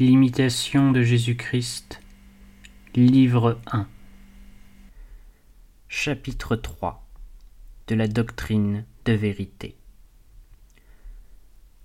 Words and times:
L'imitation 0.00 0.92
de 0.92 1.02
Jésus-Christ, 1.02 2.00
livre 2.94 3.60
1 3.70 3.86
Chapitre 5.88 6.56
3 6.56 7.06
De 7.86 7.94
la 7.94 8.08
doctrine 8.08 8.86
de 9.04 9.12
vérité 9.12 9.76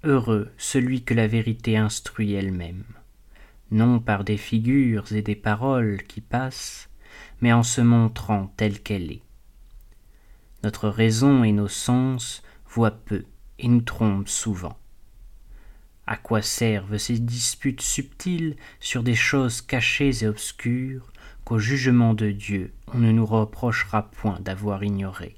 Heureux 0.06 0.50
celui 0.58 1.04
que 1.04 1.14
la 1.14 1.28
vérité 1.28 1.76
instruit 1.76 2.32
elle-même, 2.32 2.86
non 3.72 4.00
par 4.00 4.24
des 4.24 4.38
figures 4.38 5.12
et 5.12 5.22
des 5.22 5.36
paroles 5.36 6.02
qui 6.04 6.22
passent, 6.22 6.90
mais 7.42 7.52
en 7.52 7.64
se 7.64 7.82
montrant 7.82 8.54
telle 8.56 8.82
qu'elle 8.82 9.12
est. 9.12 9.24
Notre 10.64 10.88
raison 10.88 11.44
et 11.44 11.52
nos 11.52 11.68
sens 11.68 12.44
voient 12.66 12.92
peu 12.92 13.26
et 13.60 13.68
nous 13.68 13.82
trompent 13.82 14.30
souvent. 14.30 14.78
À 16.08 16.18
quoi 16.18 16.42
servent 16.42 16.98
ces 16.98 17.18
disputes 17.18 17.82
subtiles 17.82 18.56
sur 18.80 19.02
des 19.02 19.16
choses 19.16 19.62
cachées 19.62 20.24
et 20.24 20.28
obscures 20.28 21.12
qu'au 21.44 21.58
jugement 21.58 22.14
de 22.14 22.32
Dieu 22.32 22.74
on 22.94 23.00
ne 23.00 23.12
nous 23.12 23.26
reprochera 23.26 24.10
point 24.12 24.40
d'avoir 24.40 24.84
ignorées? 24.84 25.36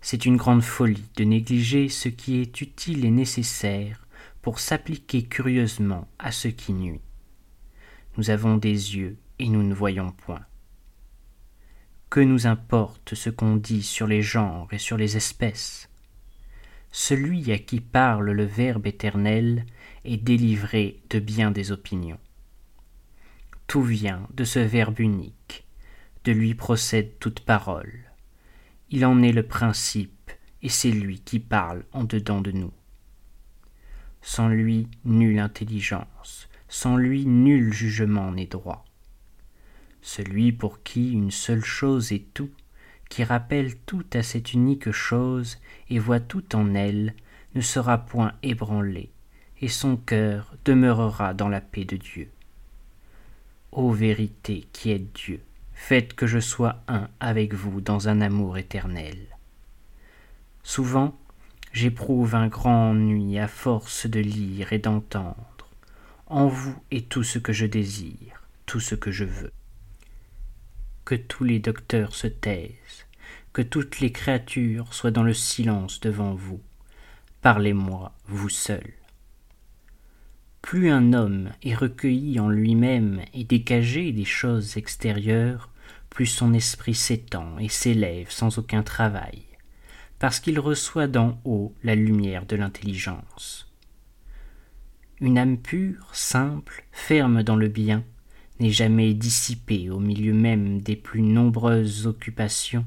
C'est 0.00 0.26
une 0.26 0.36
grande 0.36 0.62
folie 0.62 1.08
de 1.16 1.24
négliger 1.24 1.88
ce 1.88 2.08
qui 2.08 2.36
est 2.36 2.60
utile 2.60 3.04
et 3.04 3.10
nécessaire 3.10 4.06
pour 4.42 4.60
s'appliquer 4.60 5.24
curieusement 5.24 6.06
à 6.18 6.30
ce 6.30 6.48
qui 6.48 6.72
nuit. 6.72 7.00
Nous 8.16 8.30
avons 8.30 8.56
des 8.56 8.96
yeux 8.96 9.16
et 9.38 9.48
nous 9.48 9.62
ne 9.62 9.74
voyons 9.74 10.12
point. 10.12 10.44
Que 12.10 12.20
nous 12.20 12.46
importe 12.46 13.14
ce 13.14 13.30
qu'on 13.30 13.56
dit 13.56 13.82
sur 13.82 14.06
les 14.06 14.22
genres 14.22 14.68
et 14.72 14.78
sur 14.78 14.96
les 14.96 15.16
espèces? 15.16 15.88
Celui 16.90 17.52
à 17.52 17.58
qui 17.58 17.80
parle 17.80 18.30
le 18.30 18.44
Verbe 18.44 18.86
éternel 18.86 19.66
est 20.04 20.16
délivré 20.16 21.00
de 21.10 21.18
bien 21.18 21.50
des 21.50 21.72
opinions. 21.72 22.18
Tout 23.66 23.82
vient 23.82 24.26
de 24.34 24.44
ce 24.44 24.58
Verbe 24.58 25.00
unique, 25.00 25.66
de 26.24 26.32
lui 26.32 26.54
procède 26.54 27.18
toute 27.18 27.40
parole. 27.40 28.10
Il 28.90 29.04
en 29.04 29.22
est 29.22 29.32
le 29.32 29.42
principe, 29.42 30.30
et 30.62 30.68
c'est 30.68 30.90
lui 30.90 31.20
qui 31.20 31.38
parle 31.38 31.84
en 31.92 32.04
dedans 32.04 32.40
de 32.40 32.50
nous. 32.50 32.72
Sans 34.22 34.48
lui, 34.48 34.88
nulle 35.04 35.38
intelligence, 35.38 36.48
sans 36.68 36.96
lui, 36.96 37.26
nul 37.26 37.72
jugement 37.72 38.32
n'est 38.32 38.46
droit. 38.46 38.84
Celui 40.00 40.52
pour 40.52 40.82
qui 40.82 41.12
une 41.12 41.30
seule 41.30 41.64
chose 41.64 42.12
est 42.12 42.32
tout, 42.32 42.50
qui 43.08 43.24
rappelle 43.24 43.76
tout 43.86 44.04
à 44.12 44.22
cette 44.22 44.52
unique 44.52 44.90
chose 44.90 45.58
et 45.90 45.98
voit 45.98 46.20
tout 46.20 46.54
en 46.54 46.74
elle, 46.74 47.14
ne 47.54 47.60
sera 47.60 47.98
point 47.98 48.34
ébranlé, 48.42 49.10
et 49.60 49.68
son 49.68 49.96
cœur 49.96 50.54
demeurera 50.64 51.34
dans 51.34 51.48
la 51.48 51.60
paix 51.60 51.84
de 51.84 51.96
Dieu. 51.96 52.30
Ô 53.72 53.90
vérité 53.90 54.66
qui 54.72 54.90
êtes 54.90 55.12
Dieu, 55.12 55.40
faites 55.72 56.14
que 56.14 56.26
je 56.26 56.38
sois 56.38 56.82
un 56.88 57.08
avec 57.20 57.54
vous 57.54 57.80
dans 57.80 58.08
un 58.08 58.20
amour 58.20 58.58
éternel. 58.58 59.18
Souvent, 60.62 61.18
j'éprouve 61.72 62.34
un 62.34 62.48
grand 62.48 62.90
ennui 62.90 63.38
à 63.38 63.48
force 63.48 64.06
de 64.06 64.20
lire 64.20 64.72
et 64.72 64.78
d'entendre. 64.78 65.36
En 66.26 66.46
vous 66.46 66.76
est 66.90 67.08
tout 67.08 67.24
ce 67.24 67.38
que 67.38 67.54
je 67.54 67.64
désire, 67.64 68.42
tout 68.66 68.80
ce 68.80 68.94
que 68.94 69.10
je 69.10 69.24
veux 69.24 69.52
que 71.08 71.14
tous 71.14 71.44
les 71.44 71.58
docteurs 71.58 72.14
se 72.14 72.26
taisent, 72.26 73.06
que 73.54 73.62
toutes 73.62 74.00
les 74.00 74.12
créatures 74.12 74.92
soient 74.92 75.10
dans 75.10 75.22
le 75.22 75.32
silence 75.32 76.00
devant 76.00 76.34
vous. 76.34 76.60
Parlez-moi, 77.40 78.12
vous 78.26 78.50
seul. 78.50 78.92
Plus 80.60 80.90
un 80.90 81.14
homme 81.14 81.48
est 81.62 81.74
recueilli 81.74 82.38
en 82.38 82.50
lui-même 82.50 83.22
et 83.32 83.44
dégagé 83.44 84.12
des 84.12 84.26
choses 84.26 84.76
extérieures, 84.76 85.70
plus 86.10 86.26
son 86.26 86.52
esprit 86.52 86.94
s'étend 86.94 87.58
et 87.58 87.70
s'élève 87.70 88.30
sans 88.30 88.58
aucun 88.58 88.82
travail, 88.82 89.46
parce 90.18 90.40
qu'il 90.40 90.60
reçoit 90.60 91.06
d'en 91.06 91.40
haut 91.46 91.74
la 91.82 91.94
lumière 91.94 92.44
de 92.44 92.56
l'intelligence. 92.56 93.72
Une 95.22 95.38
âme 95.38 95.56
pure, 95.56 96.10
simple, 96.12 96.84
ferme 96.92 97.42
dans 97.42 97.56
le 97.56 97.68
bien, 97.68 98.04
n'est 98.60 98.70
jamais 98.70 99.14
dissipée 99.14 99.90
au 99.90 99.98
milieu 99.98 100.32
même 100.32 100.80
des 100.80 100.96
plus 100.96 101.22
nombreuses 101.22 102.06
occupations, 102.06 102.84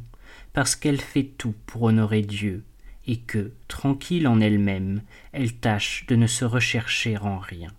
parce 0.53 0.75
qu'elle 0.75 1.01
fait 1.01 1.23
tout 1.23 1.55
pour 1.65 1.83
honorer 1.83 2.21
Dieu, 2.21 2.63
et 3.07 3.17
que, 3.17 3.51
tranquille 3.67 4.27
en 4.27 4.39
elle-même, 4.39 5.01
elle 5.31 5.53
tâche 5.53 6.05
de 6.07 6.15
ne 6.15 6.27
se 6.27 6.45
rechercher 6.45 7.17
en 7.17 7.39
rien. 7.39 7.71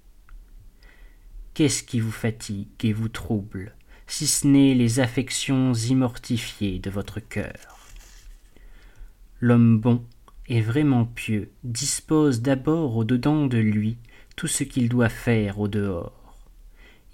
Qu'est-ce 1.54 1.82
qui 1.82 2.00
vous 2.00 2.10
fatigue 2.10 2.68
et 2.82 2.92
vous 2.92 3.08
trouble, 3.08 3.74
si 4.06 4.26
ce 4.26 4.46
n'est 4.46 4.74
les 4.74 5.00
affections 5.00 5.74
immortifiées 5.74 6.78
de 6.78 6.90
votre 6.90 7.20
cœur? 7.20 7.78
L'homme 9.40 9.78
bon 9.78 10.04
et 10.48 10.60
vraiment 10.60 11.04
pieux 11.04 11.50
dispose 11.62 12.40
d'abord 12.40 12.96
au 12.96 13.04
dedans 13.04 13.46
de 13.46 13.58
lui 13.58 13.96
tout 14.36 14.46
ce 14.46 14.64
qu'il 14.64 14.88
doit 14.88 15.08
faire 15.08 15.60
au 15.60 15.68
dehors 15.68 16.21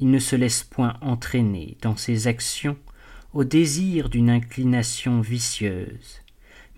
il 0.01 0.11
ne 0.11 0.19
se 0.19 0.37
laisse 0.37 0.63
point 0.63 0.97
entraîner 1.01 1.77
dans 1.83 1.97
ses 1.97 2.27
actions 2.27 2.79
au 3.33 3.45
désir 3.45 4.09
d'une 4.09 4.31
inclination 4.31 5.21
vicieuse, 5.21 6.23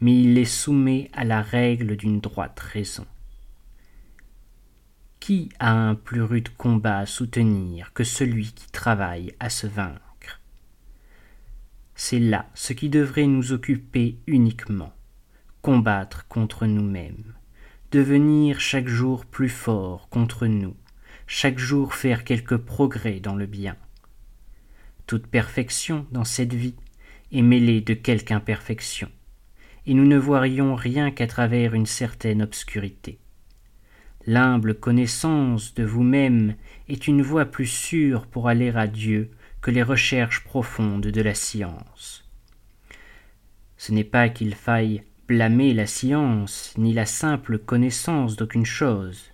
mais 0.01 0.21
il 0.21 0.35
les 0.35 0.45
soumet 0.45 1.11
à 1.13 1.25
la 1.25 1.43
règle 1.43 1.97
d'une 1.97 2.21
droite 2.21 2.59
raison. 2.59 3.07
Qui 5.21 5.51
a 5.59 5.73
un 5.73 5.95
plus 5.95 6.23
rude 6.23 6.49
combat 6.57 6.99
à 6.99 7.07
soutenir 7.07 7.93
que 7.93 8.05
celui 8.05 8.53
qui 8.53 8.71
travaille 8.71 9.35
à 9.39 9.51
se 9.51 9.67
vaincre? 9.67 10.41
C'est 11.95 12.19
là 12.19 12.49
ce 12.55 12.73
qui 12.73 12.89
devrait 12.89 13.27
nous 13.27 13.53
occuper 13.53 14.17
uniquement, 14.27 14.95
combattre 15.61 16.27
contre 16.29 16.65
nous-mêmes, 16.67 17.35
devenir 17.93 18.61
chaque 18.61 18.89
jour 18.89 19.27
plus 19.27 19.51
fort 19.51 20.09
contre 20.09 20.47
nous, 20.47 20.75
chaque 21.33 21.61
jour 21.61 21.95
faire 21.95 22.25
quelques 22.25 22.57
progrès 22.57 23.21
dans 23.21 23.37
le 23.37 23.47
bien. 23.47 23.77
Toute 25.07 25.29
perfection 25.29 26.05
dans 26.11 26.25
cette 26.25 26.53
vie 26.53 26.75
est 27.31 27.41
mêlée 27.41 27.81
de 27.81 27.95
quelque 27.95 28.33
imperfection, 28.33 29.09
et 29.87 29.95
nous 29.95 30.07
ne 30.07 30.19
voirions 30.19 30.75
rien 30.75 31.13
qu'à 31.13 31.29
travers 31.29 31.75
une 31.75 31.87
certaine 31.87 32.43
obscurité. 32.43 33.21
L'humble 34.27 34.75
connaissance 34.75 35.73
de 35.75 35.85
vous-même 35.85 36.57
est 36.89 37.07
une 37.07 37.23
voie 37.23 37.47
plus 37.47 37.69
sûre 37.69 38.27
pour 38.27 38.49
aller 38.49 38.71
à 38.71 38.89
Dieu 38.89 39.31
que 39.61 39.71
les 39.71 39.85
recherches 39.85 40.43
profondes 40.43 41.07
de 41.07 41.23
la 41.23 41.35
science. 41.35 42.29
Ce 43.77 43.93
n'est 43.93 44.03
pas 44.03 44.31
qu'il 44.31 44.57
faille 44.57 45.05
blâmer 45.29 45.75
la 45.75 45.87
science, 45.87 46.75
ni 46.77 46.93
la 46.93 47.07
simple 47.07 47.61
connaissance 47.61 48.35
d'aucune 48.35 48.67
chose, 48.67 49.30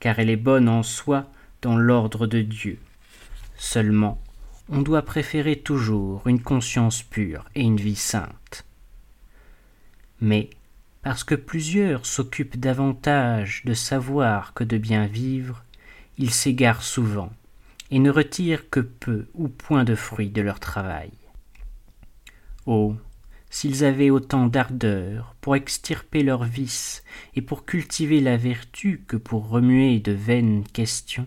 car 0.00 0.18
elle 0.18 0.30
est 0.30 0.36
bonne 0.36 0.68
en 0.68 0.82
soi 0.82 1.26
dans 1.62 1.76
l'ordre 1.76 2.26
de 2.26 2.42
Dieu. 2.42 2.78
Seulement, 3.56 4.20
on 4.68 4.82
doit 4.82 5.02
préférer 5.02 5.56
toujours 5.56 6.26
une 6.26 6.42
conscience 6.42 7.02
pure 7.02 7.44
et 7.54 7.62
une 7.62 7.76
vie 7.76 7.96
sainte. 7.96 8.64
Mais, 10.20 10.50
parce 11.02 11.24
que 11.24 11.34
plusieurs 11.34 12.04
s'occupent 12.04 12.58
davantage 12.58 13.62
de 13.64 13.74
savoir 13.74 14.54
que 14.54 14.64
de 14.64 14.78
bien 14.78 15.06
vivre, 15.06 15.62
ils 16.18 16.32
s'égarent 16.32 16.82
souvent 16.82 17.32
et 17.90 17.98
ne 17.98 18.10
retirent 18.10 18.68
que 18.68 18.80
peu 18.80 19.26
ou 19.34 19.48
point 19.48 19.84
de 19.84 19.94
fruits 19.94 20.30
de 20.30 20.42
leur 20.42 20.58
travail. 20.58 21.10
Oh, 22.66 22.96
s'ils 23.50 23.84
avaient 23.84 24.10
autant 24.10 24.46
d'ardeur 24.46 25.34
pour 25.40 25.56
extirper 25.56 26.22
leurs 26.22 26.44
vices 26.44 27.02
et 27.34 27.42
pour 27.42 27.64
cultiver 27.64 28.20
la 28.20 28.36
vertu 28.36 29.04
que 29.06 29.16
pour 29.16 29.48
remuer 29.48 29.98
de 30.00 30.12
vaines 30.12 30.64
questions, 30.72 31.26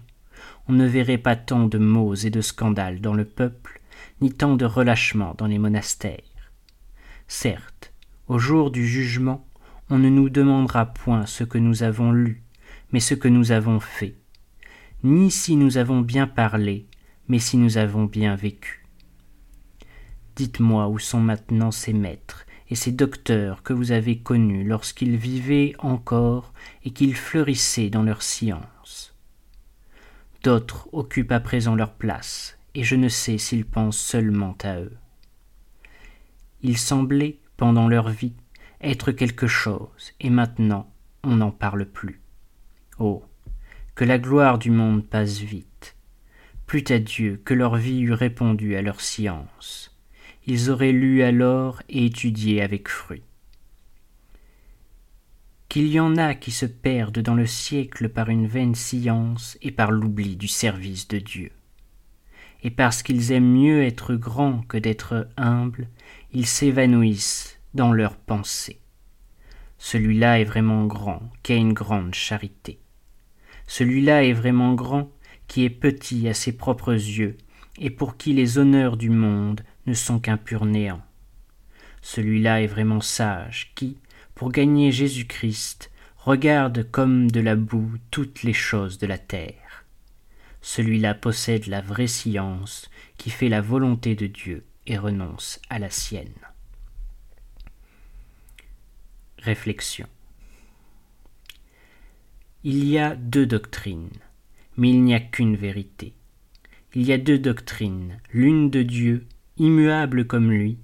on 0.68 0.74
ne 0.74 0.86
verrait 0.86 1.18
pas 1.18 1.36
tant 1.36 1.66
de 1.66 1.78
maux 1.78 2.16
et 2.16 2.30
de 2.30 2.42
scandales 2.42 3.02
dans 3.02 3.14
le 3.14 3.26
peuple, 3.26 3.82
ni 4.22 4.32
tant 4.32 4.56
de 4.56 4.66
relâchements 4.66 5.36
dans 5.38 5.48
les 5.48 5.58
monastères. 5.58 6.22
Certes, 7.28 7.94
au 8.28 8.38
jour 8.38 8.70
du 8.72 8.88
jugement, 8.88 9.46
on 9.90 9.98
ne 9.98 10.10
nous 10.10 10.30
demandera 10.30 10.86
point 10.86 11.26
ce 11.26 11.44
que 11.44 11.58
nous 11.58 11.84
avons 11.84 12.12
lu, 12.12 12.44
mais 12.92 13.00
ce 13.00 13.16
que 13.16 13.28
nous 13.28 13.52
avons 13.52 13.80
fait, 13.80 14.16
ni 15.04 15.32
si 15.32 15.56
nous 15.56 15.78
avons 15.78 16.02
bien 16.02 16.28
parlé, 16.28 16.86
mais 17.28 17.40
si 17.40 17.58
nous 17.58 17.78
avons 17.78 18.06
bien 18.06 18.36
vécu. 18.36 18.79
Dites-moi 20.40 20.88
où 20.88 21.00
sont 21.00 21.20
maintenant 21.20 21.70
ces 21.70 21.92
maîtres 21.92 22.46
et 22.70 22.76
ces 22.76 22.94
docteurs 22.94 23.62
que 23.62 23.74
vous 23.74 23.92
avez 23.92 24.20
connus 24.20 24.64
lorsqu'ils 24.64 25.18
vivaient 25.18 25.74
encore 25.80 26.54
et 26.86 26.92
qu'ils 26.92 27.18
fleurissaient 27.18 27.90
dans 27.90 28.04
leur 28.04 28.22
science. 28.22 29.14
D'autres 30.42 30.88
occupent 30.94 31.34
à 31.34 31.42
présent 31.42 31.76
leur 31.76 31.92
place, 31.92 32.58
et 32.74 32.86
je 32.86 32.96
ne 32.96 33.10
sais 33.10 33.38
s'ils 33.38 33.66
pensent 33.66 34.00
seulement 34.00 34.56
à 34.64 34.80
eux. 34.80 34.96
Ils 36.62 36.78
semblaient, 36.78 37.42
pendant 37.58 37.90
leur 37.90 38.08
vie, 38.08 38.38
être 38.80 39.12
quelque 39.12 39.48
chose, 39.48 40.14
et 40.22 40.30
maintenant 40.30 40.90
on 41.26 41.36
n'en 41.36 41.52
parle 41.52 41.86
plus. 41.86 42.22
Oh, 42.98 43.26
que 43.94 44.06
la 44.06 44.18
gloire 44.18 44.58
du 44.58 44.72
monde 44.72 45.06
passe 45.06 45.40
vite. 45.40 45.98
Plût 46.66 46.86
à 46.92 47.00
Dieu 47.00 47.42
que 47.44 47.54
leur 47.54 47.76
vie 47.76 48.00
eût 48.00 48.14
répondu 48.14 48.78
à 48.78 48.82
leur 48.82 49.02
science. 49.02 49.99
Ils 50.52 50.72
auraient 50.72 50.92
lu 50.92 51.22
alors 51.22 51.84
et 51.90 52.08
étudié 52.08 52.64
avec 52.64 52.88
fruit. 52.88 53.22
Qu'il 55.68 55.86
y 55.86 56.00
en 56.00 56.18
a 56.18 56.34
qui 56.34 56.50
se 56.50 56.66
perdent 56.66 57.20
dans 57.20 57.36
le 57.36 57.46
siècle 57.46 58.10
par 58.10 58.30
une 58.30 58.48
vaine 58.48 58.74
science 58.74 59.60
et 59.62 59.70
par 59.70 59.92
l'oubli 59.92 60.38
du 60.38 60.48
service 60.48 61.08
de 61.08 61.20
Dieu. 61.20 61.52
Et 62.64 62.72
parce 62.72 63.04
qu'ils 63.04 63.32
aiment 63.32 63.60
mieux 63.60 63.84
être 63.84 64.16
grands 64.16 64.64
que 64.64 64.80
d'être 64.80 65.30
humbles, 65.38 65.88
ils 66.34 66.48
s'évanouissent 66.48 67.60
dans 67.76 67.92
leurs 67.92 68.18
pensées. 68.18 68.80
Celui-là 69.78 70.40
est 70.40 70.46
vraiment 70.46 70.88
grand, 70.88 71.22
qui 71.44 71.54
a 71.54 71.58
une 71.58 71.74
grande 71.74 72.16
charité. 72.16 72.80
Celui-là 73.68 74.24
est 74.24 74.34
vraiment 74.34 74.74
grand, 74.74 75.12
qui 75.48 75.64
est 75.64 75.70
petit 75.70 76.28
à 76.28 76.34
ses 76.34 76.54
propres 76.54 76.94
yeux, 76.94 77.38
et 77.78 77.92
pour 77.92 78.18
qui 78.18 78.34
les 78.34 78.58
honneurs 78.58 78.98
du 78.98 79.12
monde 79.12 79.62
sont 79.96 80.20
qu'un 80.20 80.38
pur 80.38 80.66
néant. 80.66 81.02
Celui-là 82.02 82.62
est 82.62 82.68
vraiment 82.68 83.02
sage, 83.02 83.72
qui, 83.76 83.98
pour 84.36 84.52
gagner 84.52 84.92
Jésus-Christ, 84.92 85.92
regarde 86.18 86.90
comme 86.92 87.30
de 87.30 87.40
la 87.40 87.56
boue 87.56 87.94
toutes 88.12 88.44
les 88.44 88.54
choses 88.54 88.98
de 88.98 89.08
la 89.08 89.18
terre. 89.18 89.86
Celui-là 90.62 91.14
possède 91.14 91.68
la 91.68 91.82
vraie 91.82 92.08
science 92.08 92.90
qui 93.18 93.30
fait 93.30 93.50
la 93.50 93.62
volonté 93.62 94.16
de 94.16 94.28
Dieu 94.28 94.66
et 94.88 94.98
renonce 94.98 95.60
à 95.70 95.80
la 95.80 95.90
sienne. 95.90 96.34
Réflexion. 99.38 100.08
Il 102.64 102.84
y 102.84 102.98
a 102.98 103.16
deux 103.16 103.46
doctrines, 103.46 104.10
mais 104.76 104.90
il 104.90 105.04
n'y 105.04 105.16
a 105.16 105.22
qu'une 105.22 105.56
vérité. 105.56 106.14
Il 106.94 107.04
y 107.04 107.14
a 107.14 107.18
deux 107.18 107.40
doctrines, 107.40 108.20
l'une 108.34 108.70
de 108.70 108.84
Dieu, 108.84 109.26
immuable 109.60 110.26
comme 110.26 110.52
lui, 110.52 110.78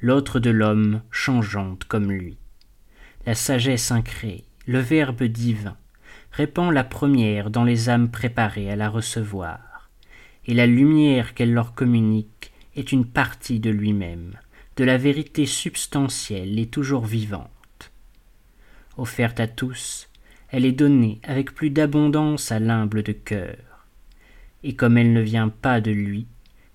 l'autre 0.00 0.38
de 0.38 0.50
l'homme, 0.50 1.02
changeante 1.10 1.84
comme 1.84 2.12
lui. 2.12 2.38
La 3.26 3.34
sagesse 3.34 3.90
incrée, 3.90 4.44
le 4.66 4.78
Verbe 4.78 5.24
divin, 5.24 5.76
répand 6.30 6.72
la 6.72 6.84
première 6.84 7.50
dans 7.50 7.64
les 7.64 7.88
âmes 7.88 8.10
préparées 8.10 8.70
à 8.70 8.76
la 8.76 8.88
recevoir, 8.88 9.90
et 10.46 10.54
la 10.54 10.66
lumière 10.66 11.34
qu'elle 11.34 11.52
leur 11.52 11.74
communique 11.74 12.52
est 12.76 12.92
une 12.92 13.06
partie 13.06 13.58
de 13.58 13.70
lui-même, 13.70 14.38
de 14.76 14.84
la 14.84 14.96
vérité 14.96 15.46
substantielle 15.46 16.58
et 16.58 16.66
toujours 16.66 17.04
vivante 17.04 17.50
offerte 18.98 19.40
à 19.40 19.46
tous, 19.46 20.08
elle 20.50 20.64
est 20.64 20.72
donnée 20.72 21.20
avec 21.22 21.54
plus 21.54 21.70
d'abondance 21.70 22.52
à 22.52 22.58
l'humble 22.58 23.02
de 23.02 23.12
cœur. 23.12 23.56
Et 24.64 24.74
comme 24.74 24.98
elle 24.98 25.12
ne 25.12 25.20
vient 25.20 25.48
pas 25.48 25.80
de 25.80 25.92
lui, 25.92 26.26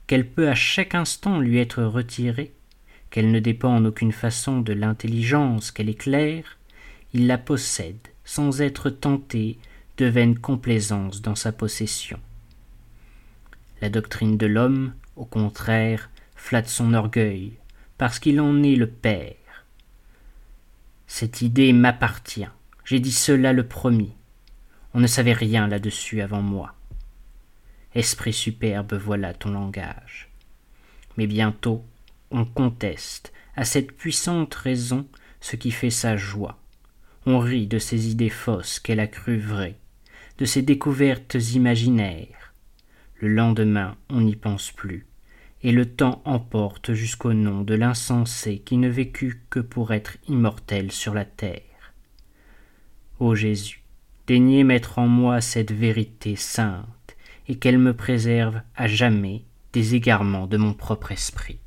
qu'elle 0.07 0.27
peut 0.27 0.49
à 0.49 0.55
chaque 0.55 0.95
instant 0.95 1.39
lui 1.39 1.59
être 1.59 1.83
retirée, 1.83 2.53
qu'elle 3.09 3.31
ne 3.31 3.39
dépend 3.39 3.75
en 3.75 3.85
aucune 3.85 4.11
façon 4.11 4.61
de 4.61 4.73
l'intelligence 4.73 5.71
qu'elle 5.71 5.89
éclaire, 5.89 6.57
il 7.13 7.27
la 7.27 7.37
possède 7.37 8.07
sans 8.25 8.61
être 8.61 8.89
tenté 8.89 9.57
de 9.97 10.05
vaine 10.05 10.37
complaisance 10.37 11.21
dans 11.21 11.35
sa 11.35 11.51
possession. 11.51 12.19
La 13.81 13.89
doctrine 13.89 14.37
de 14.37 14.47
l'homme, 14.47 14.93
au 15.15 15.25
contraire, 15.25 16.09
flatte 16.35 16.69
son 16.69 16.93
orgueil, 16.93 17.53
parce 17.97 18.19
qu'il 18.19 18.41
en 18.41 18.63
est 18.63 18.75
le 18.75 18.87
père, 18.87 19.35
cette 21.15 21.43
idée 21.43 21.73
m'appartient. 21.73 22.47
J'ai 22.85 22.99
dit 22.99 23.11
cela 23.11 23.53
le 23.53 23.67
premier. 23.67 24.09
On 24.95 24.99
ne 24.99 25.05
savait 25.05 25.33
rien 25.33 25.67
là-dessus 25.67 26.21
avant 26.21 26.41
moi. 26.41 26.73
Esprit 27.95 28.33
superbe, 28.33 28.93
voilà 28.93 29.33
ton 29.33 29.51
langage. 29.51 30.29
Mais 31.17 31.27
bientôt, 31.27 31.83
on 32.31 32.45
conteste 32.45 33.33
à 33.55 33.65
cette 33.65 33.91
puissante 33.91 34.53
raison 34.55 35.07
ce 35.41 35.55
qui 35.55 35.71
fait 35.71 35.89
sa 35.89 36.17
joie. 36.17 36.57
On 37.25 37.39
rit 37.39 37.67
de 37.67 37.79
ces 37.79 38.09
idées 38.09 38.29
fausses 38.29 38.79
qu'elle 38.79 38.99
a 38.99 39.07
crues 39.07 39.39
vraies, 39.39 39.77
de 40.37 40.45
ces 40.45 40.61
découvertes 40.61 41.35
imaginaires. 41.53 42.53
Le 43.19 43.29
lendemain, 43.29 43.95
on 44.09 44.21
n'y 44.21 44.35
pense 44.35 44.71
plus 44.71 45.05
et 45.63 45.71
le 45.71 45.85
temps 45.85 46.21
emporte 46.25 46.93
jusqu'au 46.93 47.33
nom 47.33 47.61
de 47.61 47.73
l'insensé 47.73 48.59
qui 48.59 48.77
ne 48.77 48.89
vécut 48.89 49.41
que 49.49 49.61
pour 49.61 49.93
être 49.93 50.17
immortel 50.27 50.91
sur 50.91 51.13
la 51.13 51.23
terre. 51.23 51.61
Ô 53.19 53.33
Jésus, 53.33 53.81
daignez 54.27 54.65
mettre 54.65 54.99
en 54.99 55.07
moi 55.07 55.39
cette 55.39 55.71
vérité 55.71 56.35
sainte, 56.35 56.85
et 57.47 57.55
qu'elle 57.55 57.77
me 57.77 57.93
préserve 57.93 58.61
à 58.75 58.87
jamais 58.87 59.43
des 59.73 59.95
égarements 59.95 60.47
de 60.47 60.57
mon 60.57 60.73
propre 60.73 61.11
esprit. 61.11 61.59